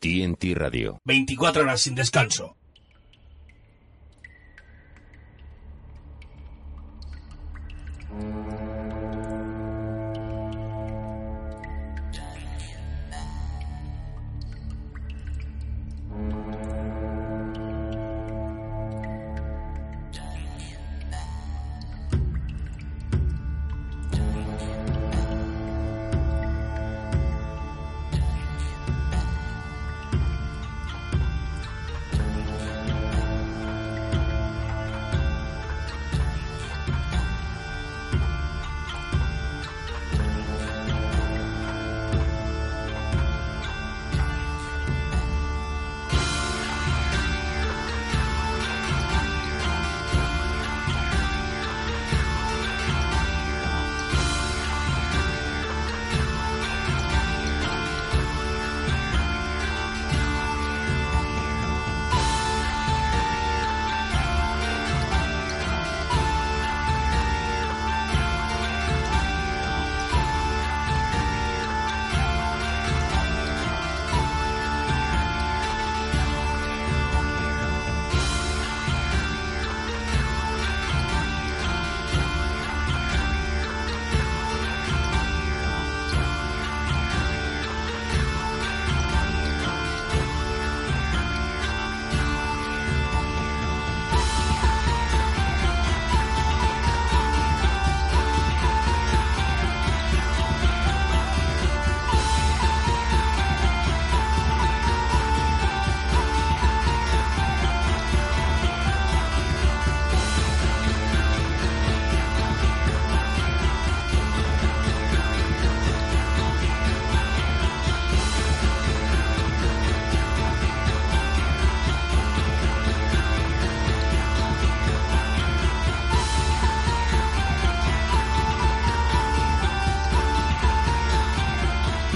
[0.00, 1.00] TNT Radio.
[1.04, 2.56] 24 horas sin descanso.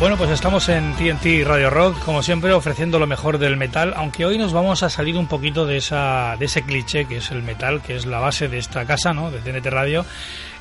[0.02, 4.26] Bueno, pues estamos en TNT Radio Rock, como siempre, ofreciendo lo mejor del metal, aunque
[4.26, 7.44] hoy nos vamos a salir un poquito de, esa, de ese cliché que es el
[7.44, 9.30] metal, que es la base de esta casa, ¿no?
[9.30, 10.04] De TNT Radio,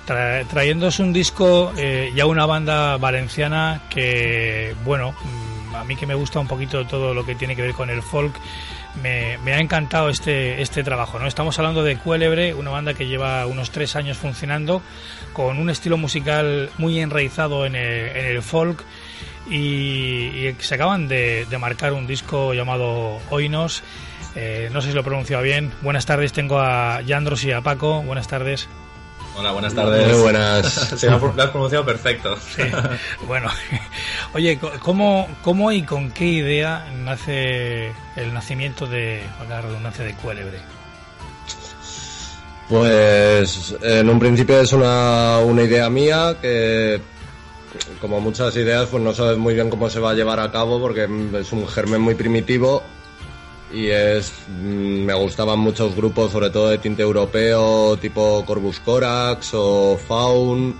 [0.05, 6.05] tra trayéndoos un disco eh, ya una banda valenciana que, bueno, mm, a mí que
[6.05, 8.35] me gusta un poquito todo lo que tiene que ver con el folk,
[9.01, 11.17] me, ha encantado este, este trabajo.
[11.17, 11.25] ¿no?
[11.25, 14.83] Estamos hablando de Cuélebre, una banda que lleva unos tres años funcionando,
[15.33, 18.85] con un estilo musical muy enraizado en en el folk
[19.49, 23.83] y, y, se acaban de, de, marcar un disco llamado Oinos.
[24.35, 25.71] Eh, no sé si lo he pronunciado bien.
[25.81, 28.01] Buenas tardes, tengo a Yandros y a Paco.
[28.01, 28.67] Buenas tardes.
[29.35, 30.07] Hola, buenas tardes.
[30.11, 30.65] Muy buenas.
[30.97, 32.37] Se lo has pronunciado perfecto.
[32.37, 32.63] Sí.
[33.27, 33.49] Bueno,
[34.33, 40.59] oye, ¿cómo, ¿cómo y con qué idea nace el nacimiento de, la redundancia de Cuélebre?
[42.69, 47.01] Pues en un principio es una, una idea mía que
[47.99, 50.79] como muchas ideas, pues no sabes muy bien cómo se va a llevar a cabo
[50.79, 51.07] porque
[51.39, 52.83] es un germen muy primitivo
[53.73, 59.51] y es mm, me gustaban muchos grupos, sobre todo de tinte europeo, tipo Corvus Corax
[59.53, 60.75] o Faun,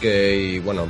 [0.00, 0.88] que y bueno,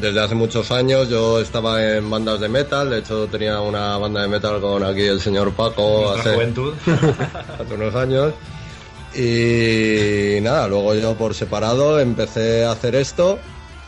[0.00, 4.22] desde hace muchos años yo estaba en bandas de metal, de hecho tenía una banda
[4.22, 6.74] de metal con aquí el señor Paco hace, juventud.
[6.86, 8.32] hace unos años.
[9.14, 13.38] Y nada, luego yo por separado empecé a hacer esto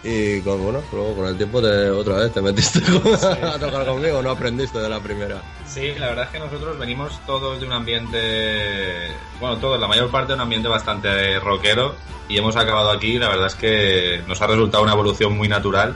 [0.03, 2.79] y con, bueno, luego con el tiempo te, otra vez te metiste
[3.45, 5.43] a tocar conmigo, no aprendiste de la primera.
[5.67, 9.09] Sí, la verdad es que nosotros venimos todos de un ambiente,
[9.39, 11.95] bueno, todos, la mayor parte de un ambiente bastante rockero
[12.29, 15.95] y hemos acabado aquí, la verdad es que nos ha resultado una evolución muy natural.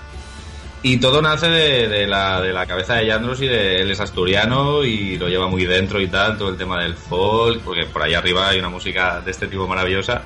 [0.82, 4.00] Y todo nace de, de la, de la cabeza de Yandros y de él es
[4.00, 8.02] asturiano y lo lleva muy dentro y tal, todo el tema del folk, porque por
[8.02, 10.20] ahí arriba hay una música de este tipo maravillosa.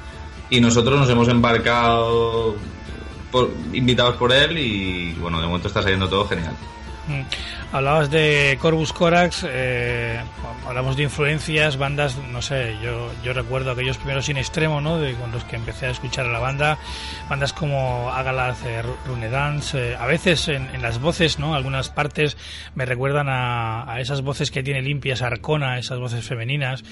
[0.51, 2.57] Y nosotros nos hemos embarcado
[3.31, 6.55] por, invitados por él y bueno, de momento está saliendo todo genial.
[7.09, 7.23] Mm.
[7.73, 10.21] Hablabas de Corvus Corax, eh,
[10.67, 14.99] hablamos de influencias, bandas, no sé, yo, yo recuerdo aquellos primeros sin extremo, ¿no?
[14.99, 16.79] De con los que empecé a escuchar a la banda,
[17.29, 21.55] bandas como Agalaz, eh, Runedance, eh, a veces en, las voces, ¿no?
[21.55, 22.37] Algunas partes
[22.75, 26.85] me recuerdan a, a, esas voces que tiene limpias Arcona, esas voces femeninas.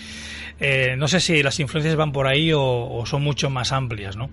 [0.61, 4.17] Eh, no sé si las influencias van por ahí o, o son mucho más amplias,
[4.17, 4.31] ¿no?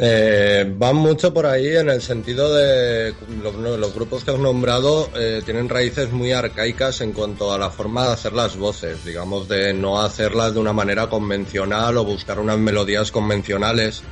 [0.00, 3.12] Eh, van mucho por ahí en el sentido de
[3.42, 8.06] los, grupos que has nombrado eh, tienen raíces muy arcaicas en cuanto a la forma
[8.06, 12.58] de hacer las voces, digamos de no hacerlas de una manera convencional o buscar unas
[12.58, 14.02] melodías convencionales.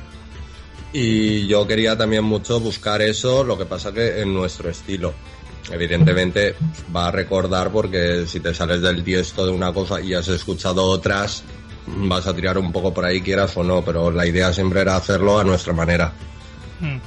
[0.91, 5.13] Y yo quería también mucho buscar eso, lo que pasa que en nuestro estilo.
[5.71, 6.55] Evidentemente
[6.95, 10.83] va a recordar porque si te sales del tiesto de una cosa y has escuchado
[10.83, 11.43] otras,
[11.87, 14.95] vas a tirar un poco por ahí, quieras o no, pero la idea siempre era
[14.95, 16.11] hacerlo a nuestra manera.
[16.79, 16.97] Hmm.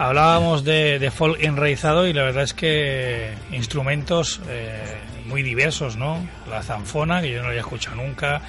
[0.00, 4.82] Hablábamos de, folk enraizado y la verdad es que instrumentos eh,
[5.26, 6.26] muy diversos, ¿no?
[6.48, 8.40] La zanfona, que yo no había escuchado nunca,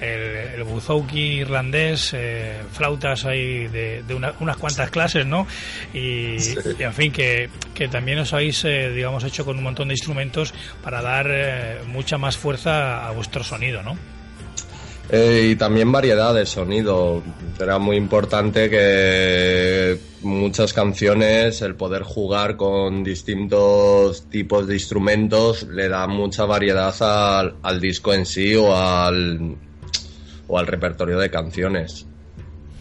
[0.00, 4.04] el, buzouki irlandés, eh, flautas ahí de,
[4.38, 5.48] unas cuantas clases, ¿no?
[5.92, 6.36] Y,
[6.78, 10.54] en fin, que, que, también os habéis, eh, digamos, hecho con un montón de instrumentos
[10.80, 13.98] para dar mucha más fuerza a vuestro sonido, ¿no?
[15.12, 17.22] Eh, y también variedad de sonido.
[17.58, 25.88] Era muy importante que muchas canciones, el poder jugar con distintos tipos de instrumentos, le
[25.88, 26.94] da mucha variedad
[27.62, 29.56] al, disco en sí o al,
[30.46, 32.06] o al repertorio de canciones.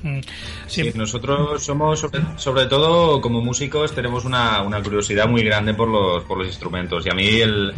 [0.04, 0.20] Mm.
[0.68, 2.06] Sí, nosotros somos,
[2.38, 7.06] sobre, todo como músicos, tenemos una, una curiosidad muy grande por los, por los instrumentos.
[7.08, 7.74] Y a mí el,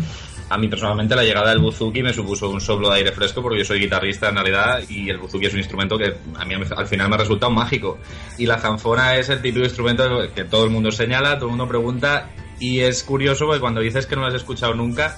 [0.51, 3.59] a mí personalmente la llegada del buzuki me supuso un soplo de aire fresco porque
[3.59, 6.87] yo soy guitarrista en realidad y el buzuki es un instrumento que a mí al
[6.87, 7.99] final me ha resultado mágico.
[8.37, 10.03] Y la zanfona es el típico instrumento
[10.35, 14.05] que todo el mundo señala, todo el mundo pregunta y es curioso porque cuando dices
[14.05, 15.17] que no lo has escuchado nunca,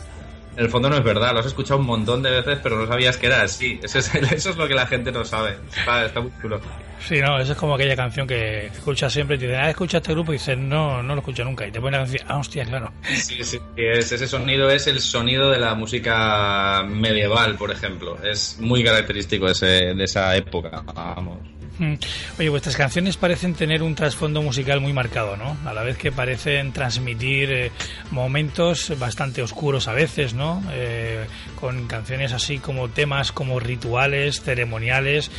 [0.56, 2.88] en el fondo no es verdad, lo has escuchado un montón de veces, pero no
[2.88, 3.80] sabías que era así.
[3.84, 5.58] Eso es, eso es lo que la gente no sabe.
[5.76, 6.60] Está, está muy chulo.
[7.08, 9.98] Sí, no, eso es como aquella canción que escuchas siempre y te dicen, ah, escucha
[9.98, 11.68] este grupo y dices, no, no lo escucho nunca.
[11.68, 12.94] Y te ponen a decir, ah, hostia, claro.
[13.04, 18.18] Sí, sí, ese sonido es el sonido de la música medieval, por ejemplo.
[18.24, 21.40] Es muy característico ese, de esa época, vamos.
[21.80, 21.96] Mm.
[22.38, 25.58] Oye, vuestras canciones parecen tener un trasfondo musical muy marcado, ¿no?
[25.66, 27.72] A la vez que parecen transmitir eh,
[28.12, 30.64] momentos bastante oscuros a veces, ¿no?
[30.72, 31.26] Eh,
[31.60, 35.32] con canciones así como temas como rituales, ceremoniales.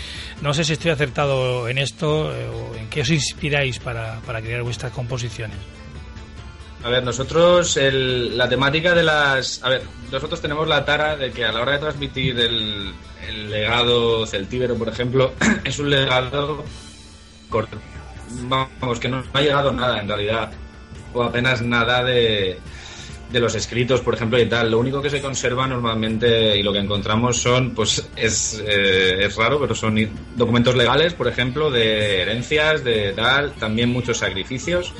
[0.42, 4.40] No sé si estoy acertado en esto eh, o en qué os inspiráis para, para
[4.40, 5.58] crear vuestras composiciones.
[6.82, 9.62] A ver, nosotros el, la temática de las...
[9.62, 9.82] A ver,
[10.12, 12.92] nosotros tenemos la tara de que a la hora de transmitir el,
[13.28, 15.32] el legado celtíbero, por ejemplo,
[15.64, 16.64] es un legado
[17.48, 17.78] corto.
[18.48, 20.52] Vamos, que no ha llegado nada en realidad,
[21.12, 22.58] o apenas nada de,
[23.30, 24.70] de los escritos, por ejemplo, y tal.
[24.70, 29.36] Lo único que se conserva normalmente y lo que encontramos son, pues es, eh, es
[29.36, 29.96] raro, pero son
[30.34, 34.92] documentos legales, por ejemplo, de herencias, de tal, también muchos sacrificios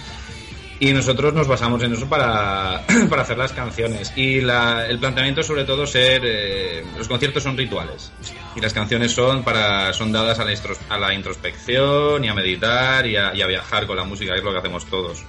[0.80, 4.12] y nosotros nos basamos en eso para, para hacer las canciones.
[4.16, 8.12] Y la, el planteamiento sobre todo ser, eh, los conciertos son rituales
[8.56, 13.34] y las canciones son para son dadas a la, introspección y a meditar y a,
[13.34, 15.24] y a viajar con la música, es lo que hacemos todos.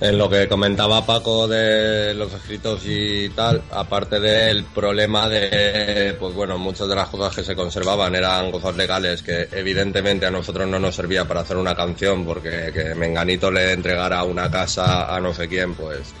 [0.00, 6.34] En lo que comentaba Paco de los escritos y tal, aparte del problema de, pues
[6.34, 10.68] bueno, muchas de las cosas que se conservaban eran cosas legales que evidentemente a nosotros
[10.68, 15.18] no nos servía para hacer una canción porque que Menganito le entregara una casa a
[15.18, 16.14] no sé quién, pues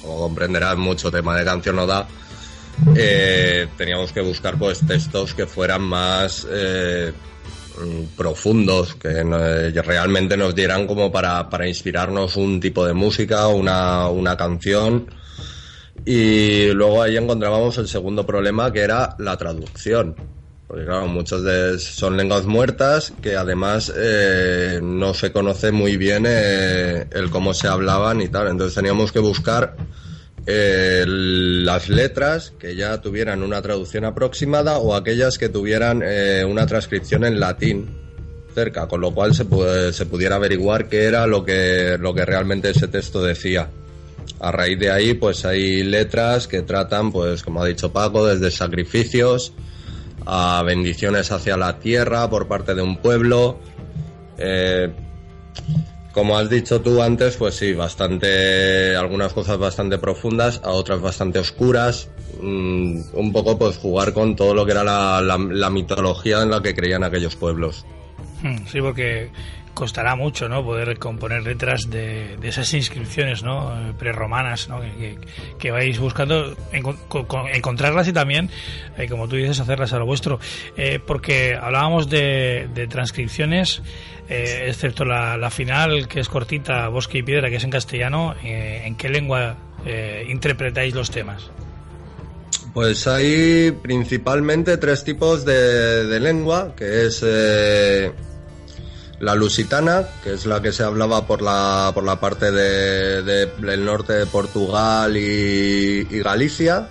[0.00, 2.06] como comprenderás mucho tema de canción no da.
[2.96, 7.12] Eh, teníamos que buscar pues textos que fueran más eh,
[8.16, 14.08] profundos que eh, realmente nos dieran como para, para inspirarnos un tipo de música, una,
[14.08, 15.06] una canción.
[16.04, 20.14] Y luego ahí encontrábamos el segundo problema que era la traducción.
[20.66, 26.24] Porque claro, muchos de son lenguas muertas que además eh, no se conoce muy bien
[26.26, 28.48] eh, el cómo se hablaban y tal.
[28.48, 29.76] Entonces teníamos que buscar
[30.46, 37.24] las letras que ya tuvieran una traducción aproximada o aquellas que tuvieran eh, una transcripción
[37.24, 37.88] en latín
[38.54, 39.44] cerca, con lo cual se,
[39.92, 43.68] se pudiera averiguar qué era lo que, lo que realmente ese texto decía.
[44.40, 48.50] A raíz de ahí, pues hay letras que tratan, pues como ha dicho Paco, desde
[48.50, 49.52] sacrificios
[50.26, 53.58] a bendiciones hacia la tierra por parte de un pueblo.
[54.38, 54.90] Eh,
[56.14, 61.40] como has dicho tú antes, pues sí, bastante, algunas cosas bastante profundas, a otras bastante
[61.40, 62.08] oscuras,
[62.40, 66.74] mm, un poco pues jugar con todo lo que era la, mitología en la que
[66.74, 67.84] creían aquellos pueblos.
[68.42, 69.30] Hmm, sí, porque
[69.74, 70.64] costará mucho, ¿no?
[70.64, 73.94] Poder componer letras de, esas inscripciones, ¿no?
[73.98, 74.80] Preromanas, ¿no?
[75.58, 76.56] Que, vais buscando
[77.52, 78.48] encontrarlas y también,
[78.96, 80.38] eh, como tú dices, hacerlas a lo vuestro.
[80.76, 83.82] Eh, porque hablábamos de, transcripciones,
[84.28, 88.94] eh, excepto la, final, que es cortita, Bosque y Piedra, que es en castellano, ¿en
[88.96, 89.56] qué lengua
[90.28, 91.50] interpretáis los temas?
[92.72, 97.22] Pues hay principalmente tres tipos de, lengua, que es
[99.24, 103.84] la lusitana, que es la que se hablaba por la, por la parte de, del
[103.84, 106.88] norte de Portugal y, Galicia,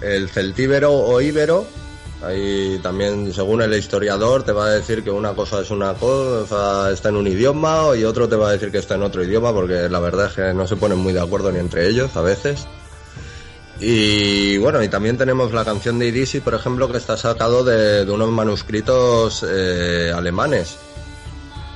[0.00, 1.66] el celtíbero o íbero,
[2.24, 6.90] ahí también según el historiador te va a decir que una cosa es una cosa,
[6.92, 9.52] está en un idioma y otro te va a decir que está en otro idioma,
[9.52, 12.22] porque la verdad es que no se ponen muy de acuerdo ni entre ellos a
[12.22, 12.66] veces.
[13.80, 18.08] Y bueno, y también tenemos la canción de Idisi, por ejemplo, que está sacado de,
[18.08, 20.78] unos manuscritos eh, alemanes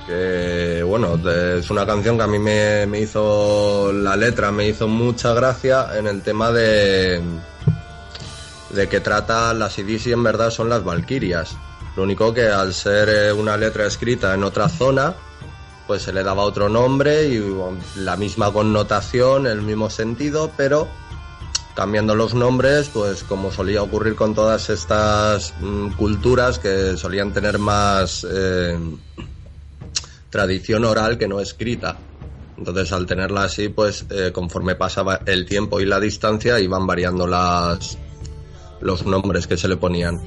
[0.07, 5.33] que bueno, es una canción que a mí me, hizo la letra, me hizo mucha
[5.33, 7.21] gracia en el tema de,
[8.69, 11.57] de que trata las Idisi en verdad son las Valquirias.
[11.97, 15.13] Lo único que al ser eh, una letra escrita en otra zona,
[15.87, 17.43] pues se le daba otro nombre y
[17.95, 20.87] la misma connotación, el mismo sentido, pero
[21.75, 27.59] cambiando los nombres, pues como solía ocurrir con todas estas mm, culturas que solían tener
[27.59, 28.79] más eh,
[30.37, 31.97] tradición oral que no escrita.
[32.59, 37.25] Entonces, al tenerla así, pues eh, conforme pasaba el tiempo y la distancia, iban variando
[37.25, 37.97] las,
[38.79, 40.21] los nombres que se le ponían.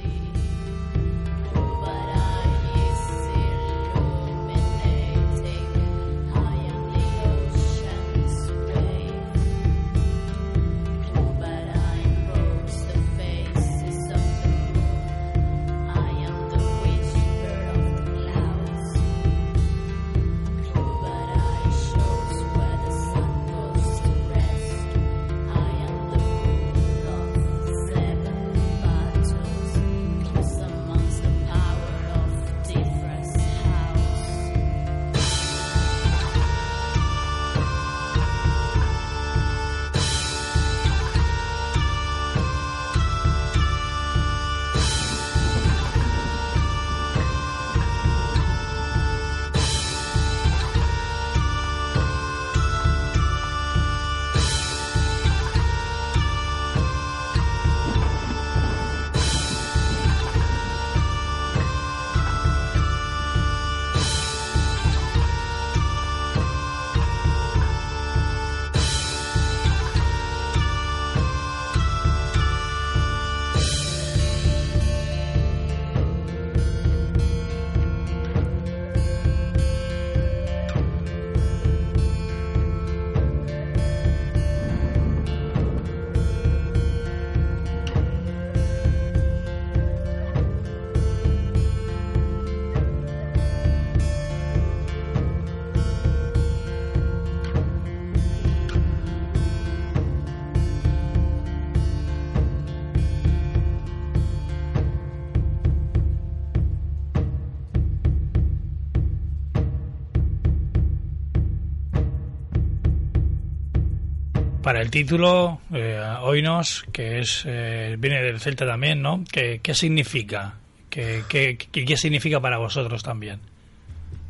[114.81, 119.23] El título, eh, Oinos, que es eh, viene del celta también, ¿no?
[119.31, 120.55] ¿Qué, significa?
[120.89, 123.39] ¿Qué, qué, significa para vosotros también?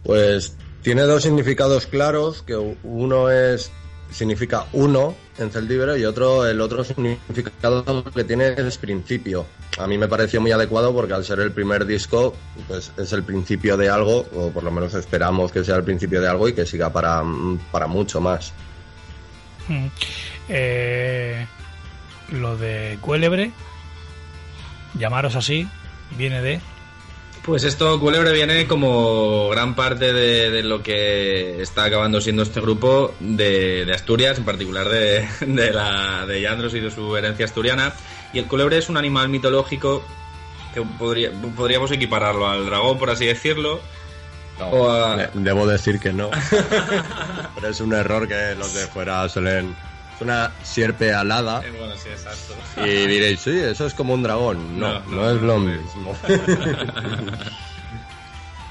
[0.03, 3.72] Pues tiene dos significados claros, que uno es
[4.12, 9.46] significa uno en celtíbero y otro el otro significado que tiene es principio.
[9.79, 12.36] A mí me pareció muy adecuado porque al ser el primer disco,
[12.67, 16.20] pues es el principio de algo, o por lo menos esperamos que sea el principio
[16.20, 17.24] de algo y que siga para,
[17.72, 18.53] para mucho más.
[19.68, 19.88] Mm.
[20.50, 21.46] Eh,
[22.30, 23.51] lo de Cuélebre,
[24.98, 25.68] llamaros así,
[26.18, 26.60] viene de...
[27.44, 33.15] Pues esto, Cuélebre, viene como gran parte de, lo que está acabando siendo este grupo
[33.20, 35.27] de, Asturias, en particular de,
[35.74, 37.94] la, de Yandros y de su herencia asturiana.
[38.32, 40.03] Y el culebre es un animal mitológico
[40.75, 43.82] que podría, podríamos equipararlo al dragón, por así decirlo.
[45.34, 46.30] Debo decir que no.
[47.56, 49.75] Pero es un error que los de fuera suelen
[50.22, 51.62] una sierpe alada.
[52.77, 54.80] Eh, y diréis, sí, eso es como un dragón.
[54.80, 56.15] No, no, es lo mismo.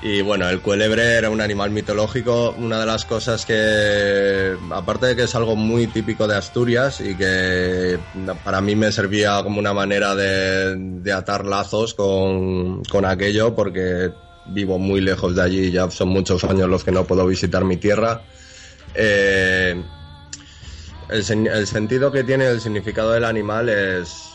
[0.02, 2.54] y bueno, el cuélebre era un animal mitológico.
[2.56, 7.16] Una de las cosas que, aparte de que es algo muy típico de Asturias y
[7.16, 7.98] que
[8.44, 14.10] para mí me servía como una manera de, atar lazos con, con aquello, porque
[14.50, 17.76] vivo muy lejos de allí, ya son muchos años los que no puedo visitar mi
[17.76, 18.22] tierra.
[18.94, 19.80] Eh,
[21.08, 24.30] el, sentido que tiene el significado del animal es,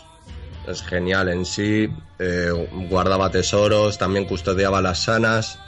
[0.67, 1.89] es genial en sí.
[2.19, 2.50] Eh,
[2.89, 5.60] guardaba tesoros, también custodiaba las sanas.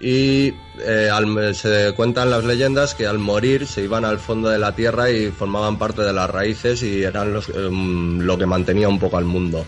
[0.00, 4.58] Y eh, al, se cuentan las leyendas que al morir se iban al fondo de
[4.58, 8.88] la tierra y formaban parte de las raíces y eran los, um, lo que mantenía
[8.88, 9.64] un poco al mundo.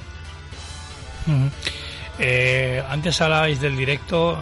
[2.18, 4.38] Eh, antes hablabais del directo,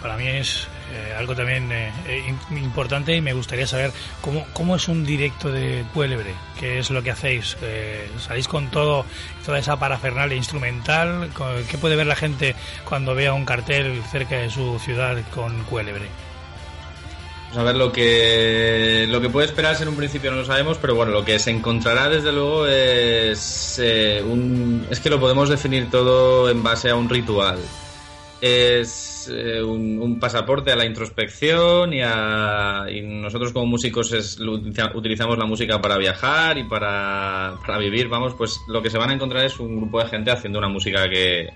[0.00, 4.88] para mí es eh, algo también eh, importante y me gustaría saber cómo, cómo es
[4.88, 9.04] un directo de Cuélebre, qué es lo que hacéis, eh, salís con todo
[9.44, 11.30] toda esa parafernalia instrumental,
[11.70, 16.27] qué puede ver la gente cuando vea un cartel cerca de su ciudad con Cuélebre.
[17.48, 20.76] Pues a ver, lo que, lo que puede esperarse en un principio no lo sabemos,
[20.76, 25.48] pero bueno, lo que se encontrará desde luego es, eh, un, es que lo podemos
[25.48, 27.58] definir todo en base a un ritual.
[28.42, 34.38] Es eh, un, un, pasaporte a la introspección y, a, y nosotros como músicos es,
[34.38, 38.08] utilizamos la música para viajar y para, para vivir.
[38.08, 40.68] Vamos, pues lo que se van a encontrar es un grupo de gente haciendo una
[40.68, 41.48] música que,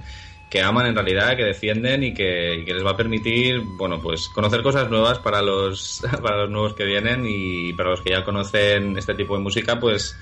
[0.53, 4.63] que aman en realidad, que defienden y que, les va a permitir, bueno, pues conocer
[4.63, 8.99] cosas nuevas para los, para los nuevos que vienen y para los que ya conocen
[8.99, 10.15] este tipo de música, pues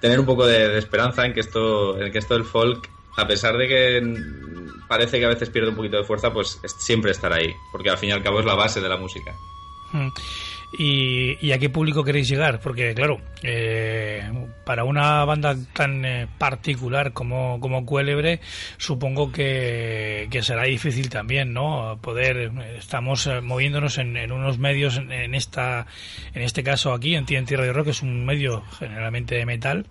[0.00, 3.56] tener un poco de, esperanza en que esto, en que esto del folk, a pesar
[3.56, 4.14] de que
[4.88, 7.90] parece que a veces pierde un poquito de fuerza, pues es, siempre estar ahí, porque
[7.90, 9.36] al fin y al cabo es la base de la música.
[9.92, 10.08] Mm.
[10.78, 12.60] ¿Y, ¿Y, a qué público queréis llegar?
[12.60, 14.22] Porque, claro, eh,
[14.64, 18.40] para una banda tan eh, particular como, como Cuélebre,
[18.76, 21.98] supongo que, será difícil también, ¿no?
[22.00, 25.86] Poder, estamos eh, moviéndonos en, en, unos medios, en, en, esta,
[26.34, 29.86] en este caso aquí, en TNT Radio Rock, que es un medio generalmente de metal,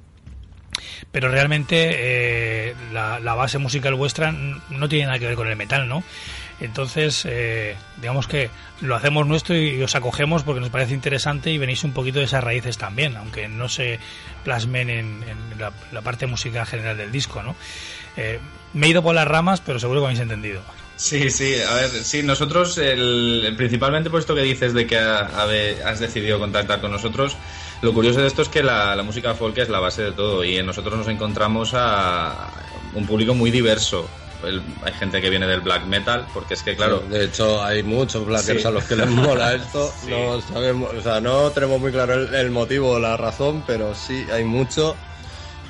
[1.11, 5.55] pero realmente eh, la, la, base musical vuestra no tiene nada que ver con el
[5.55, 6.03] metal, ¿no?
[6.61, 8.49] Entonces, eh, digamos que
[8.81, 12.25] lo hacemos nuestro y os acogemos porque nos parece interesante y venís un poquito de
[12.25, 13.99] esas raíces también, aunque no se
[14.43, 15.23] plasmen en,
[15.57, 17.55] la, parte musical general del disco, ¿no?
[18.17, 18.39] Eh,
[18.73, 20.61] me he ido por las ramas, pero seguro que habéis entendido.
[20.97, 25.99] Sí, sí, a ver, sí, nosotros, el, principalmente por esto que dices de que has
[25.99, 27.37] decidido contactar con nosotros,
[27.81, 30.43] lo curioso de esto es que la, la, música folk es la base de todo
[30.43, 32.51] y en nosotros nos encontramos a
[32.93, 34.09] un público muy diverso.
[34.43, 37.03] El, hay gente que viene del black metal, porque es que, claro.
[37.05, 38.67] Sí, de hecho, hay muchos blackers sí.
[38.67, 39.91] a los que les mola esto.
[40.01, 40.09] sí.
[40.09, 43.93] No sabemos, o sea, no tenemos muy claro el, el motivo o la razón, pero
[43.93, 44.95] sí hay mucho.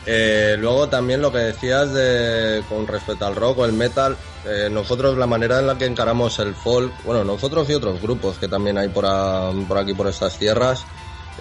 [0.05, 4.67] Eh, luego también lo que decías de con respecto al rock o el metal, eh,
[4.71, 8.47] nosotros la manera en la que encaramos el folk, bueno, nosotros y otros grupos que
[8.47, 10.85] también hay por, a, por aquí, por estas tierras,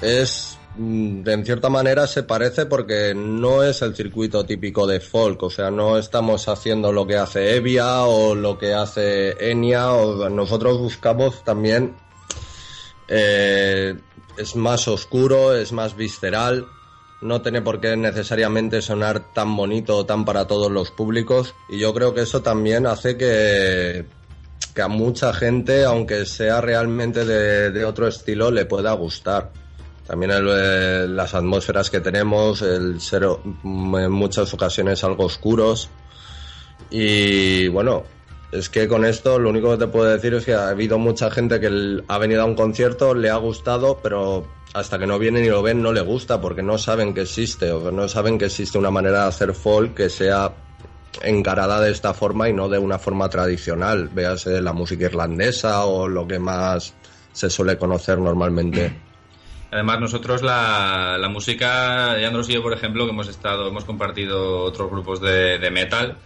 [0.02, 5.50] es en cierta manera se parece porque no es el circuito típico de folk, o
[5.50, 10.78] sea, no estamos haciendo lo que hace Evia o lo que hace Enya, o nosotros
[10.78, 11.96] buscamos también
[13.08, 13.96] eh,
[14.36, 16.66] es más oscuro, es más visceral,
[17.22, 21.80] no tiene por qué necesariamente sonar tan bonito o tan para todos los públicos y
[21.80, 24.06] yo creo que eso también hace que,
[24.76, 29.50] que a mucha gente, aunque sea realmente de otro estilo, le pueda gustar.
[30.08, 35.90] También el, el, las atmósferas que tenemos, el ser en muchas ocasiones algo oscuros.
[36.88, 38.04] Y bueno,
[38.50, 41.30] es que con esto lo único que te puedo decir es que ha habido mucha
[41.30, 45.44] gente que ha venido a un concierto, le ha gustado, pero hasta que no vienen
[45.44, 48.46] y lo ven no le gusta porque no saben que existe o no saben que
[48.46, 50.54] existe una manera de hacer folk que sea
[51.22, 56.08] encarada de esta forma y no de una forma tradicional, véase la música irlandesa o
[56.08, 56.94] lo que más
[57.32, 59.07] se suele conocer normalmente.
[59.70, 64.62] Además, nosotros la, la música, Yandros y yo, por ejemplo, que hemos estado, hemos compartido
[64.62, 66.16] otros grupos de, de metal,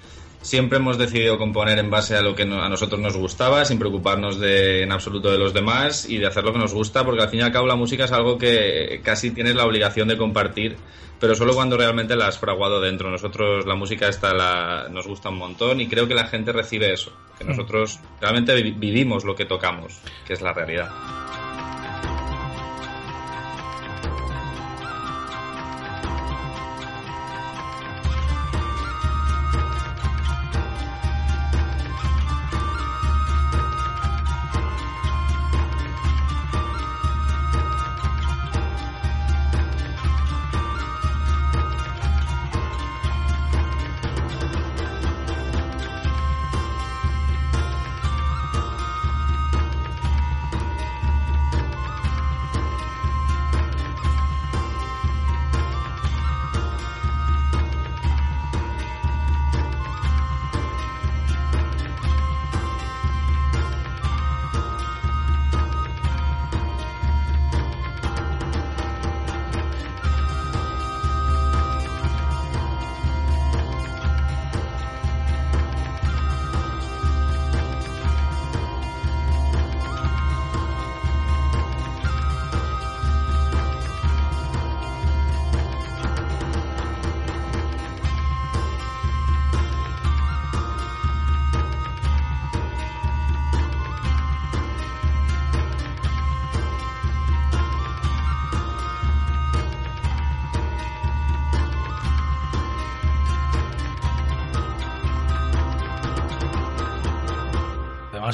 [0.43, 4.39] siempre hemos decidido componer en base a lo que a nosotros nos gustaba, sin preocuparnos
[4.39, 7.31] de, en absoluto de los demás y de hacer lo que nos gusta, porque al
[7.31, 10.77] fin y al cabo la música es algo que casi tienes la obligación de compartir,
[11.19, 13.11] pero solo cuando realmente la has fraguado dentro.
[13.11, 16.93] Nosotros la música esta la, nos gusta un montón y creo que la gente recibe
[16.93, 21.22] eso, que nosotros realmente vivimos lo que tocamos, que es la realidad.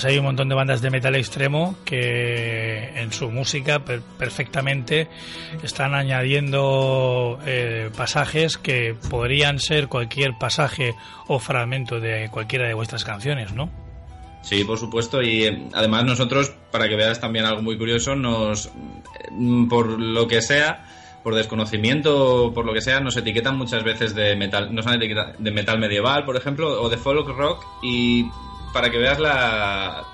[0.04, 5.08] Hay un montón de bandas de metal extremo que en su música perfectamente
[5.62, 10.94] están añadiendo eh, pasajes que podrían ser cualquier pasaje
[11.26, 13.70] o fragmento de cualquiera de vuestras canciones, ¿no?
[14.42, 15.22] Sí, por supuesto.
[15.22, 18.70] Y eh, además nosotros, para que veas también algo muy curioso, nos,
[19.30, 20.86] mm, por lo que sea,
[21.22, 25.50] por desconocimiento, por lo que sea, nos etiquetan muchas veces de metal, nos han de
[25.50, 27.66] metal medieval, por ejemplo, o de folk rock.
[27.82, 28.26] Y
[28.72, 30.04] para que veas la,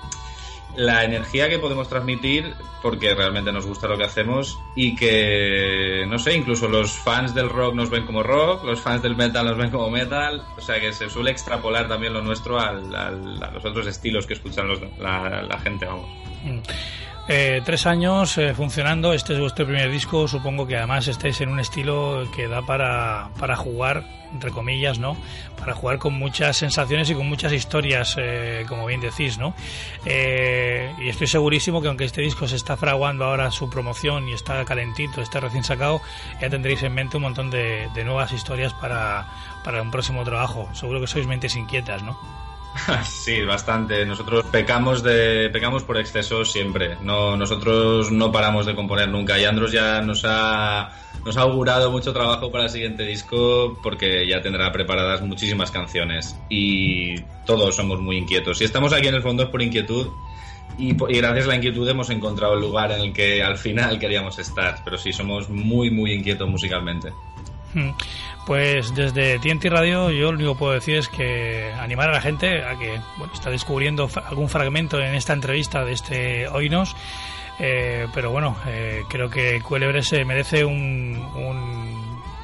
[0.75, 6.19] la energía que podemos transmitir porque realmente nos gusta lo que hacemos y que, no
[6.19, 9.57] sé, incluso los fans del rock nos ven como rock, los fans del metal nos
[9.57, 13.65] ven como metal, o sea que se suele extrapolar también lo nuestro al, a los
[13.65, 14.67] otros estilos que escuchan
[14.99, 16.07] la, la, gente, vamos.
[17.27, 21.49] Eh, tres años eh, funcionando, este es vuestro primer disco, supongo que además estáis en
[21.49, 25.17] un estilo que da para, para jugar, entre comillas, ¿no?
[25.57, 29.55] Para jugar con muchas sensaciones y con muchas historias, eh, como bien decís, ¿no?
[30.05, 34.63] y estoy segurísimo que aunque este disco se está fraguando ahora su promoción y está
[34.65, 36.01] calentito, está recién sacado,
[36.39, 39.25] ya tendréis en mente un montón de, de nuevas historias para,
[39.63, 40.69] para un próximo trabajo.
[40.73, 42.44] Seguro que sois mentes inquietas, ¿no?
[43.03, 44.05] Sí, bastante.
[44.05, 46.97] Nosotros pecamos de pecamos por exceso siempre.
[47.01, 49.39] No, nosotros no paramos de componer nunca.
[49.39, 50.91] Y Andros ya nos ha
[51.25, 56.35] nos ha augurado mucho trabajo para el siguiente disco porque ya tendrá preparadas muchísimas canciones
[56.49, 58.59] y todos somos muy inquietos.
[58.59, 60.07] Si estamos aquí en el fondo es por inquietud
[60.77, 63.97] y, y, gracias a la inquietud hemos encontrado el lugar en el que al final
[63.97, 64.81] queríamos estar.
[64.83, 67.11] Pero sí, somos muy, muy inquietos musicalmente.
[68.45, 72.21] Pues desde TNT Radio yo lo único que puedo decir es que animar a la
[72.21, 76.95] gente a que bueno, está descubriendo algún fragmento en esta entrevista de este Oinos,
[77.59, 81.21] eh, pero bueno, eh, creo que Cuélebre se merece un,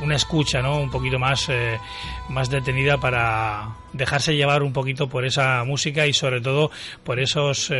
[0.01, 0.79] una escucha ¿no?
[0.79, 1.79] un poquito más, eh,
[2.29, 6.71] más detenida para dejarse llevar un poquito por esa música y sobre todo
[7.03, 7.71] por esos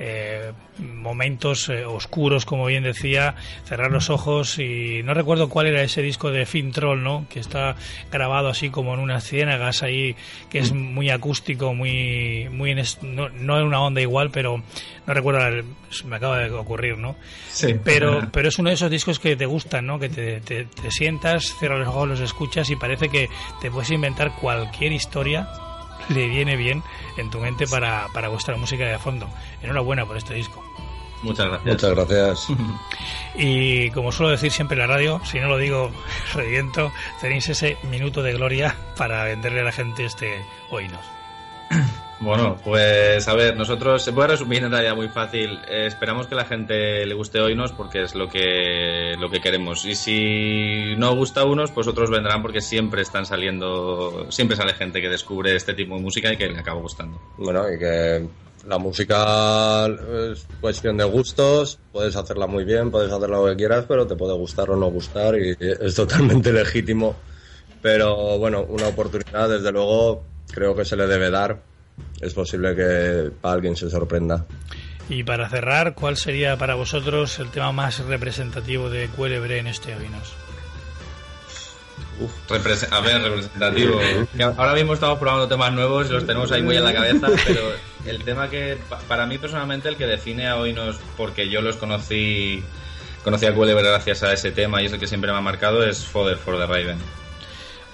[0.00, 3.34] eh, momentos eh, oscuros, como bien decía,
[3.64, 7.26] cerrar los ojos y no recuerdo cuál era ese disco de Fin Troll, ¿no?
[7.28, 7.74] Que está
[8.10, 10.14] grabado así como en unas ciénagas ahí,
[10.50, 14.62] que es muy acústico, muy, muy en no, no, en una onda igual, pero
[15.06, 15.64] no recuerdo,
[16.04, 17.16] me acaba de ocurrir, ¿no?
[17.50, 17.74] Sí.
[17.82, 19.98] Pero, pero es uno de esos discos que te gustan, ¿no?
[19.98, 23.28] Que te, te, te sientas, cierras los ojos, los escuchas y parece que
[23.60, 25.48] te puedes inventar cualquier historia
[26.14, 26.82] le viene bien
[27.16, 29.28] en tu mente para, para vuestra música de fondo.
[29.62, 30.64] Enhorabuena por este disco.
[31.22, 31.74] Muchas gracias.
[31.74, 32.48] Muchas gracias.
[33.40, 35.92] Y como suelo decir siempre en la radio, si no lo digo,
[36.34, 36.90] reviento,
[37.20, 41.17] tenéis ese minuto de gloria para venderle a la gente este Oínos.
[42.20, 45.60] Bueno, pues a ver, nosotros se puede resumir en realidad muy fácil.
[45.68, 49.84] Eh, esperamos que la gente le guste Oinos porque es lo que, lo que queremos.
[49.84, 54.74] Y si no gusta a unos, pues otros vendrán porque siempre están saliendo, siempre sale
[54.74, 57.20] gente que descubre este tipo de música y que le acaba gustando.
[57.36, 58.26] Bueno, y que
[58.66, 63.84] la música es cuestión de gustos, puedes hacerla muy bien, puedes hacerla lo que quieras,
[63.86, 67.14] pero te puede gustar o no gustar y es totalmente legítimo.
[67.80, 71.60] Pero bueno, una oportunidad desde luego creo que se le debe dar
[72.20, 74.46] es posible que para alguien se sorprenda.
[75.08, 79.94] Y para cerrar, ¿cuál sería para vosotros el tema más representativo de Cuélebre en este
[79.94, 80.34] Avinos?
[82.90, 84.00] a ver, representativo.
[84.56, 87.60] Ahora mismo estamos probando temas nuevos y los tenemos ahí muy en la cabeza, pero
[88.06, 92.62] el tema que, para mí personalmente, el que define a Oinos, porque yo los conocí,
[93.24, 95.84] conocí a Cuélebre gracias a ese tema y es el que siempre me ha marcado,
[95.84, 96.98] es Fodder for the Raven.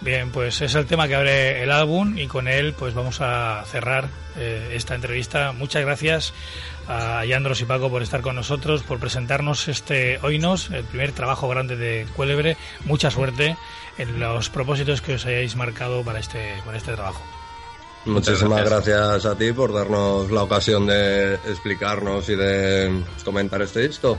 [0.05, 3.65] Bien, pues es el tema que abre el álbum y con él pues vamos a
[3.65, 5.53] cerrar eh, esta entrevista.
[5.53, 6.35] Muchas gracias
[6.87, 11.49] a Yandros y Paco por estar con nosotros, por presentarnos este Hoynos, el primer trabajo
[11.49, 12.59] grande de Cuélebre.
[12.85, 13.57] Mucha suerte
[13.97, 17.25] en los propósitos que os hayáis marcado para este, para este trabajo.
[18.05, 19.25] Muchísimas gracias.
[19.25, 24.19] a ti por darnos la ocasión de explicarnos y de comentar este disco.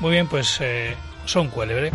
[0.00, 0.94] Muy bien, pues eh,
[1.24, 1.90] son Cuélebre.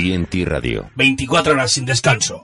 [0.00, 0.90] TNT Radio.
[0.96, 2.38] 24 horas sin descanso.